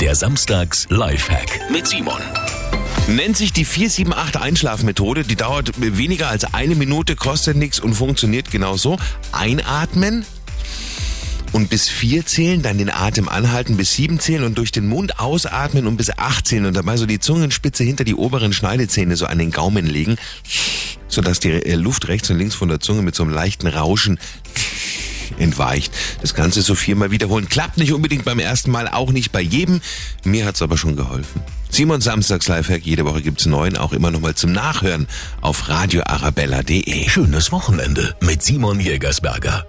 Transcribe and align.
Der 0.00 0.14
Samstags 0.14 0.86
Lifehack 0.90 1.70
mit 1.70 1.86
Simon. 1.86 2.20
Nennt 3.08 3.36
sich 3.36 3.52
die 3.52 3.64
478 3.64 4.40
Einschlafmethode. 4.40 5.24
Die 5.24 5.36
dauert 5.36 5.72
weniger 5.78 6.28
als 6.28 6.52
eine 6.54 6.74
Minute, 6.74 7.16
kostet 7.16 7.56
nichts 7.56 7.80
und 7.80 7.94
funktioniert 7.94 8.50
genau 8.50 8.76
so. 8.76 8.98
Einatmen 9.32 10.24
und 11.52 11.70
bis 11.70 11.88
vier 11.88 12.26
zählen, 12.26 12.62
dann 12.62 12.78
den 12.78 12.90
Atem 12.90 13.28
anhalten, 13.28 13.76
bis 13.76 13.94
sieben 13.94 14.18
zählen 14.18 14.44
und 14.44 14.58
durch 14.58 14.72
den 14.72 14.88
Mund 14.88 15.20
ausatmen 15.20 15.86
und 15.86 15.96
bis 15.96 16.10
acht 16.10 16.48
zählen 16.48 16.66
und 16.66 16.74
dabei 16.74 16.96
so 16.96 17.06
die 17.06 17.20
Zungenspitze 17.20 17.84
hinter 17.84 18.04
die 18.04 18.14
oberen 18.14 18.52
Schneidezähne 18.52 19.16
so 19.16 19.26
an 19.26 19.38
den 19.38 19.52
Gaumen 19.52 19.86
legen, 19.86 20.16
sodass 21.08 21.40
die 21.40 21.50
äh, 21.50 21.76
Luft 21.76 22.08
rechts 22.08 22.28
und 22.30 22.38
links 22.38 22.54
von 22.54 22.68
der 22.68 22.80
Zunge 22.80 23.02
mit 23.02 23.14
so 23.14 23.22
einem 23.22 23.32
leichten 23.32 23.68
Rauschen 23.68 24.18
entweicht. 25.38 25.92
Das 26.20 26.34
Ganze 26.34 26.62
so 26.62 26.74
viermal 26.74 27.10
wiederholen. 27.10 27.48
Klappt 27.48 27.76
nicht 27.76 27.92
unbedingt 27.92 28.24
beim 28.24 28.38
ersten 28.38 28.70
Mal, 28.70 28.88
auch 28.88 29.12
nicht 29.12 29.32
bei 29.32 29.40
jedem. 29.40 29.80
Mir 30.24 30.46
hat's 30.46 30.62
aber 30.62 30.76
schon 30.76 30.96
geholfen. 30.96 31.42
Simon 31.70 32.00
Samstags 32.00 32.48
Lifehack, 32.48 32.86
jede 32.86 33.04
Woche 33.04 33.22
gibt's 33.22 33.46
neun, 33.46 33.76
auch 33.76 33.92
immer 33.92 34.10
nochmal 34.10 34.34
zum 34.34 34.52
Nachhören 34.52 35.08
auf 35.40 35.68
radioarabella.de. 35.68 37.08
Schönes 37.08 37.52
Wochenende 37.52 38.14
mit 38.20 38.42
Simon 38.42 38.80
Jägersberger. 38.80 39.62